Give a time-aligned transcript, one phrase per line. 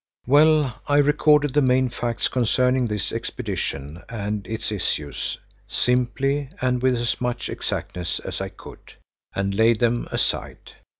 [0.25, 6.95] Well, I recorded the main facts concerning this expedition and its issues, simply and with
[6.95, 8.93] as much exactness as I could,
[9.35, 10.71] and laid them aside.